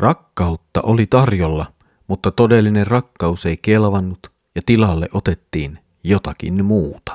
[0.00, 1.66] Rakkautta oli tarjolla,
[2.06, 7.12] mutta todellinen rakkaus ei kelvannut ja tilalle otettiin jotakin muuta.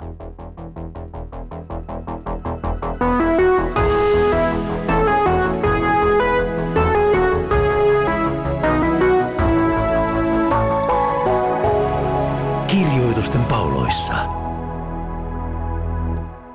[12.67, 14.13] Kirjoitusten pauloissa.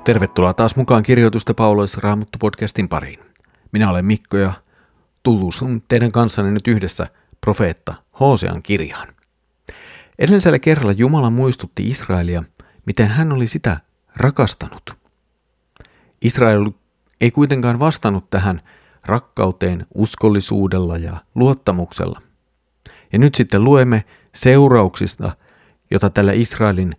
[0.03, 3.19] Tervetuloa taas mukaan Kirjoitusten pauloissa Raamattu podcastin pariin.
[3.71, 4.53] Minä olen Mikko ja
[5.23, 7.07] tutustunut teidän kanssanne nyt yhdessä
[7.41, 9.07] profeetta Hosean kirjaan.
[10.19, 12.43] Edellisellä kerralla Jumala muistutti Israelia,
[12.85, 13.79] miten hän oli sitä
[14.15, 14.89] rakastanut.
[16.21, 16.71] Israel
[17.21, 18.61] ei kuitenkaan vastannut tähän
[19.05, 22.21] rakkauteen uskollisuudella ja luottamuksella.
[23.13, 25.31] Ja nyt sitten luemme seurauksista,
[25.91, 26.95] jota tällä Israelin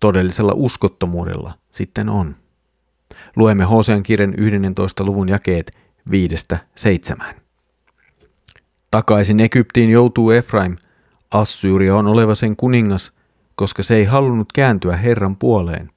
[0.00, 2.36] todellisella uskottomuudella sitten on.
[3.36, 5.04] Luemme Hosean kirjan 11.
[5.04, 5.76] luvun jakeet
[7.20, 7.34] 5-7.
[8.94, 10.76] Takaisin Egyptiin joutuu Efraim.
[11.30, 13.12] Assyria on oleva sen kuningas,
[13.54, 15.90] koska se ei halunnut kääntyä Herran puoleen.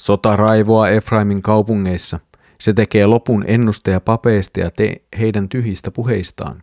[0.00, 2.20] Sota raivoaa Efraimin kaupungeissa.
[2.60, 6.62] Se tekee lopun ennustaja papeista ja te heidän tyhjistä puheistaan.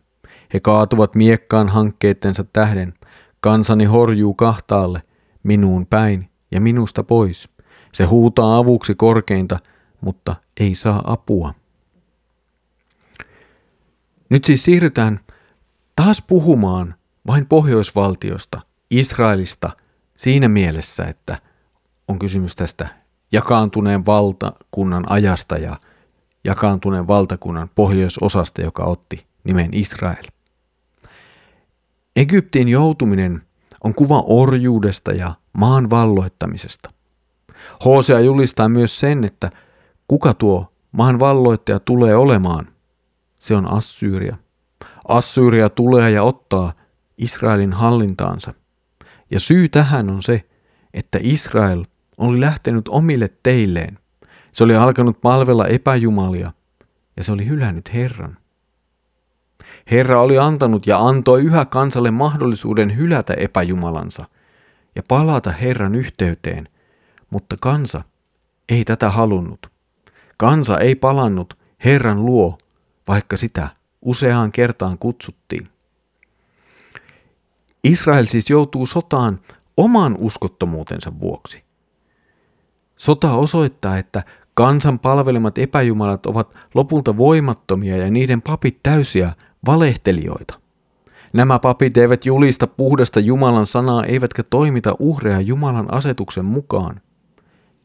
[0.54, 2.94] He kaatuvat miekkaan hankkeittensa tähden.
[3.40, 5.02] Kansani horjuu kahtaalle,
[5.44, 7.50] minuun päin ja minusta pois.
[7.94, 9.60] Se huutaa avuksi korkeinta,
[10.02, 11.54] mutta ei saa apua.
[14.30, 15.20] Nyt siis siirrytään
[15.96, 16.96] taas puhumaan
[17.28, 19.70] vain pohjoisvaltiosta, Israelista,
[20.18, 21.38] siinä mielessä, että
[22.08, 22.88] on kysymys tästä
[23.32, 25.80] jakaantuneen valtakunnan ajasta ja
[26.44, 30.24] jakaantuneen valtakunnan pohjoisosasta, joka otti nimen Israel.
[32.16, 33.42] Egyptin joutuminen
[33.84, 36.90] on kuva orjuudesta ja maan valloittamisesta.
[37.86, 39.52] Hosea julistaa myös sen, että
[40.08, 42.68] kuka tuo maan valloittaja tulee olemaan.
[43.40, 44.38] Se on Assyria.
[45.08, 46.74] Assyria tulee ja ottaa
[47.18, 48.54] Israelin hallintaansa.
[49.32, 50.44] Ja syy tähän on se,
[50.94, 51.86] että Israel
[52.18, 54.00] oli lähtenyt omille teilleen.
[54.52, 56.52] Se oli alkanut palvella epäjumalia
[57.18, 58.38] ja se oli hylännyt Herran.
[59.92, 64.26] Herra oli antanut ja antoi yhä kansalle mahdollisuuden hylätä epäjumalansa
[64.96, 66.70] ja palata Herran yhteyteen,
[67.30, 68.04] mutta kansa
[68.70, 69.72] ei tätä halunnut.
[70.38, 72.58] Kansa ei palannut Herran luo,
[73.08, 73.70] vaikka sitä
[74.06, 75.70] useaan kertaan kutsuttiin.
[77.84, 79.40] Israel siis joutuu sotaan
[79.78, 81.64] oman uskottomuutensa vuoksi.
[82.98, 84.24] Sota osoittaa, että
[84.54, 89.34] kansan palvelemat epäjumalat ovat lopulta voimattomia ja niiden papit täysiä
[89.66, 90.60] valehtelijoita.
[91.34, 97.02] Nämä papit eivät julista puhdasta Jumalan sanaa eivätkä toimita uhreja Jumalan asetuksen mukaan.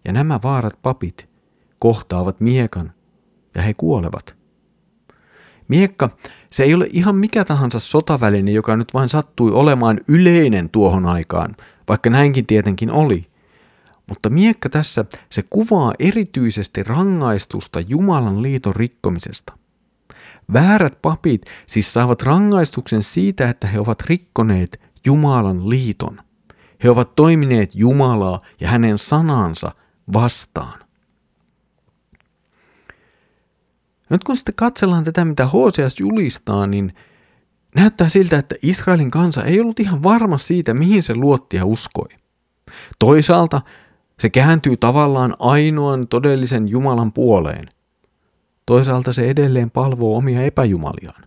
[0.05, 1.29] Ja nämä vaarat papit
[1.79, 2.93] kohtaavat miekan
[3.55, 4.40] ja he kuolevat.
[5.71, 6.11] Miekka,
[6.51, 11.57] se ei ole ihan mikä tahansa sotaväline, joka nyt vain sattui olemaan yleinen tuohon aikaan,
[11.89, 13.31] vaikka näinkin tietenkin oli.
[14.09, 19.53] Mutta miekka tässä, se kuvaa erityisesti rangaistusta Jumalan liiton rikkomisesta.
[20.53, 26.21] Väärät papit siis saavat rangaistuksen siitä, että he ovat rikkoneet Jumalan liiton.
[26.85, 29.73] He ovat toimineet Jumalaa ja hänen sanansa
[30.13, 30.90] vastaan.
[34.11, 36.95] Nyt kun sitten katsellaan tätä, mitä Hoseas julistaa, niin
[37.75, 42.09] näyttää siltä, että Israelin kansa ei ollut ihan varma siitä, mihin se luotti ja uskoi.
[42.99, 43.61] Toisaalta
[44.19, 47.65] se kääntyy tavallaan ainoan todellisen Jumalan puoleen.
[48.67, 51.25] Toisaalta se edelleen palvoo omia epäjumaliaan.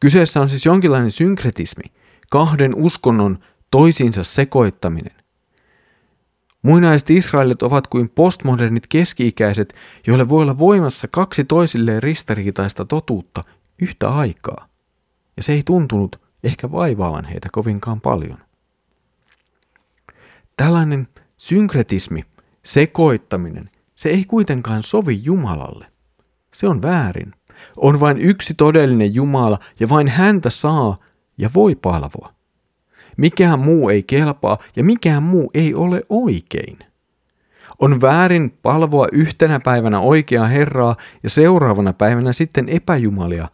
[0.00, 1.84] Kyseessä on siis jonkinlainen synkretismi,
[2.30, 3.38] kahden uskonnon
[3.70, 5.21] toisiinsa sekoittaminen.
[6.62, 9.74] Muinaiset Israelit ovat kuin postmodernit keski-ikäiset,
[10.06, 13.44] joille voi olla voimassa kaksi toisilleen ristiriitaista totuutta
[13.82, 14.68] yhtä aikaa.
[15.36, 18.38] Ja se ei tuntunut ehkä vaivaavan heitä kovinkaan paljon.
[20.56, 22.24] Tällainen synkretismi,
[22.62, 25.86] sekoittaminen, se ei kuitenkaan sovi Jumalalle.
[26.54, 27.34] Se on väärin.
[27.76, 30.98] On vain yksi todellinen Jumala ja vain häntä saa
[31.38, 32.28] ja voi palvoa.
[33.16, 36.78] Mikään muu ei kelpaa ja mikään muu ei ole oikein.
[37.78, 43.48] On väärin palvoa yhtenä päivänä oikeaa Herraa ja seuraavana päivänä sitten epäjumalia,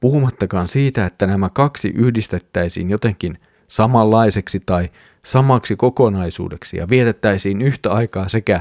[0.00, 3.38] puhumattakaan siitä, että nämä kaksi yhdistettäisiin jotenkin
[3.68, 4.90] samanlaiseksi tai
[5.24, 8.60] samaksi kokonaisuudeksi ja vietettäisiin yhtä aikaa sekä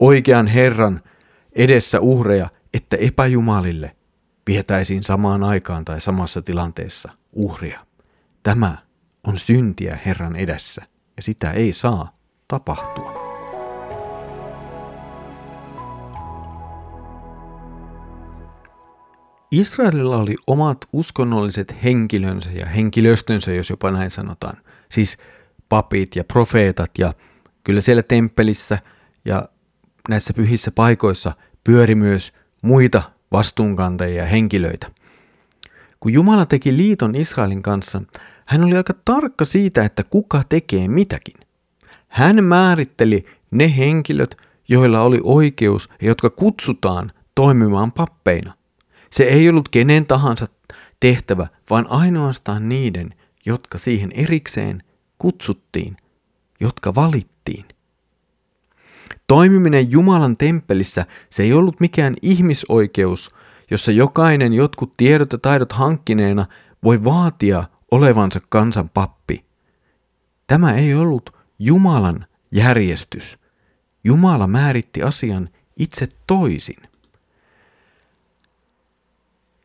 [0.00, 1.00] oikean Herran
[1.52, 3.96] edessä uhreja että epäjumalille
[4.46, 7.80] vietäisiin samaan aikaan tai samassa tilanteessa uhria.
[8.42, 8.76] Tämä
[9.26, 10.82] on syntiä Herran edessä
[11.16, 12.16] ja sitä ei saa
[12.48, 13.20] tapahtua.
[19.52, 24.56] Israelilla oli omat uskonnolliset henkilönsä ja henkilöstönsä, jos jopa näin sanotaan.
[24.90, 25.18] Siis
[25.68, 27.12] papit ja profeetat ja
[27.64, 28.78] kyllä siellä temppelissä
[29.24, 29.48] ja
[30.08, 31.32] näissä pyhissä paikoissa
[31.64, 32.32] pyöri myös
[32.62, 33.02] muita
[33.32, 34.90] vastuunkantajia ja henkilöitä.
[36.00, 38.02] Kun Jumala teki liiton Israelin kanssa,
[38.50, 41.34] hän oli aika tarkka siitä, että kuka tekee mitäkin.
[42.08, 44.36] Hän määritteli ne henkilöt,
[44.68, 48.54] joilla oli oikeus ja jotka kutsutaan toimimaan pappeina.
[49.10, 50.46] Se ei ollut kenen tahansa
[51.00, 53.14] tehtävä, vaan ainoastaan niiden,
[53.46, 54.82] jotka siihen erikseen
[55.18, 55.96] kutsuttiin,
[56.60, 57.64] jotka valittiin.
[59.26, 63.34] Toimiminen Jumalan temppelissä se ei ollut mikään ihmisoikeus,
[63.70, 66.46] jossa jokainen jotkut tiedot ja taidot hankkineena
[66.84, 69.44] voi vaatia olevansa kansan pappi.
[70.46, 73.38] Tämä ei ollut Jumalan järjestys.
[74.04, 76.76] Jumala määritti asian itse toisin.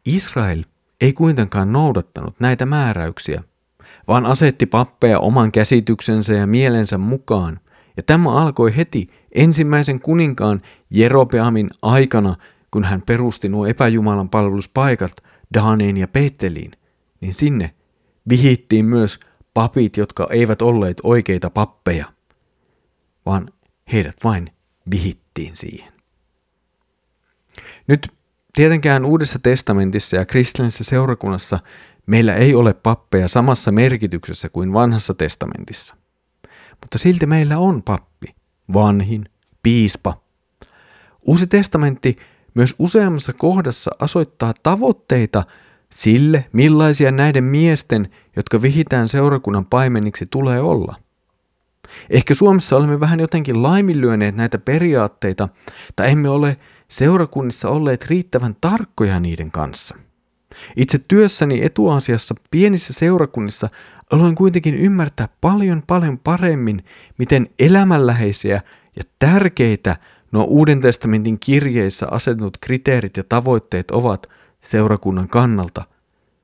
[0.05, 0.63] Israel
[1.01, 3.43] ei kuitenkaan noudattanut näitä määräyksiä,
[4.07, 7.59] vaan asetti pappeja oman käsityksensä ja mielensä mukaan,
[7.97, 12.35] ja tämä alkoi heti ensimmäisen kuninkaan Jerobeamin aikana,
[12.71, 15.11] kun hän perusti nuo epäjumalan palveluspaikat
[15.53, 16.71] Daaniin ja Peetteliin,
[17.21, 17.73] niin sinne
[18.29, 19.19] vihittiin myös
[19.53, 22.05] papit, jotka eivät olleet oikeita pappeja,
[23.25, 23.49] vaan
[23.93, 24.51] heidät vain
[24.91, 25.93] vihittiin siihen.
[27.87, 28.11] Nyt
[28.53, 31.59] tietenkään Uudessa testamentissa ja kristillisessä seurakunnassa
[32.05, 35.95] meillä ei ole pappeja samassa merkityksessä kuin vanhassa testamentissa.
[36.81, 38.35] Mutta silti meillä on pappi,
[38.73, 39.25] vanhin,
[39.63, 40.21] piispa.
[41.25, 42.15] Uusi testamentti
[42.53, 45.43] myös useammassa kohdassa asoittaa tavoitteita
[45.95, 50.95] sille, millaisia näiden miesten, jotka vihitään seurakunnan paimeniksi, tulee olla.
[52.09, 55.49] Ehkä Suomessa olemme vähän jotenkin laiminlyöneet näitä periaatteita,
[55.95, 56.57] tai emme ole
[56.87, 59.95] seurakunnissa olleet riittävän tarkkoja niiden kanssa.
[60.75, 63.67] Itse työssäni etuasiassa pienissä seurakunnissa
[64.11, 66.85] aloin kuitenkin ymmärtää paljon paljon paremmin,
[67.17, 68.61] miten elämänläheisiä
[68.95, 69.95] ja tärkeitä
[70.31, 74.29] nuo Uuden testamentin kirjeissä asetut kriteerit ja tavoitteet ovat
[74.67, 75.83] seurakunnan kannalta,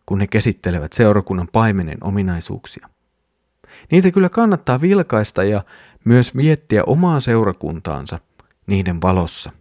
[0.05, 2.89] kun ne käsittelevät seurakunnan paimenen ominaisuuksia.
[3.91, 5.63] Niitä kyllä kannattaa vilkaista ja
[6.05, 8.19] myös miettiä omaa seurakuntaansa
[8.67, 9.51] niiden valossa.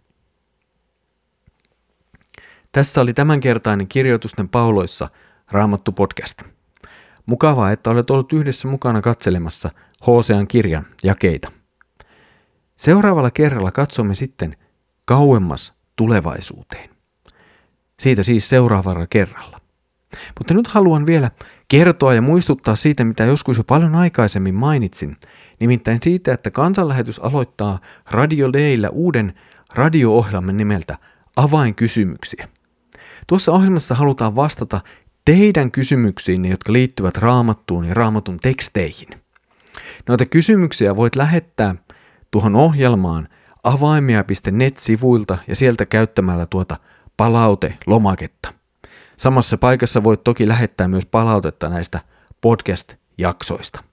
[2.71, 5.09] Tässä oli tämänkertainen kirjoitusten pauloissa
[5.51, 6.41] Raamattu podcast.
[7.25, 9.69] Mukavaa, että olet ollut yhdessä mukana katselemassa
[10.07, 11.51] Hosean kirjan jakeita.
[12.75, 14.55] Seuraavalla kerralla katsomme sitten
[15.05, 16.90] kauemmas tulevaisuuteen.
[18.01, 19.61] Siitä siis seuraavalla kerralla.
[20.39, 21.31] Mutta nyt haluan vielä
[21.67, 25.17] kertoa ja muistuttaa siitä, mitä joskus jo paljon aikaisemmin mainitsin,
[25.59, 27.79] nimittäin siitä, että kansanlähetys aloittaa
[28.11, 29.33] Radio Dayllä uuden
[29.73, 30.97] radio-ohjelman nimeltä
[31.35, 32.47] Avainkysymyksiä.
[33.27, 34.81] Tuossa ohjelmassa halutaan vastata
[35.25, 39.09] teidän kysymyksiinne, jotka liittyvät raamattuun ja raamatun teksteihin.
[40.07, 41.75] Noita kysymyksiä voit lähettää
[42.31, 43.27] tuohon ohjelmaan
[43.63, 46.77] avaimia.net-sivuilta ja sieltä käyttämällä tuota
[47.21, 48.53] palaute-lomaketta.
[49.17, 52.01] Samassa paikassa voit toki lähettää myös palautetta näistä
[52.41, 53.83] podcast-jaksoista.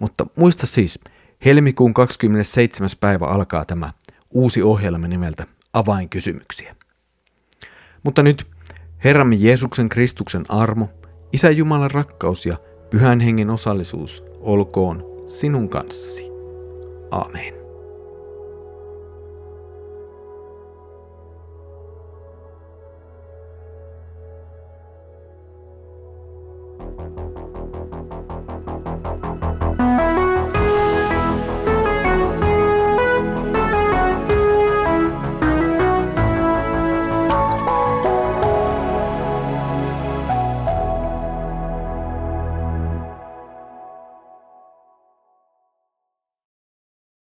[0.00, 1.00] Mutta muista siis,
[1.44, 2.90] helmikuun 27.
[3.00, 3.92] päivä alkaa tämä
[4.30, 6.76] uusi ohjelma nimeltä Avainkysymyksiä.
[8.02, 8.46] Mutta nyt
[9.04, 10.88] Herramme Jeesuksen Kristuksen armo,
[11.32, 12.56] Isä Jumalan rakkaus ja
[12.90, 16.24] Pyhän Hengen osallisuus olkoon sinun kanssasi.
[17.10, 17.59] Amen.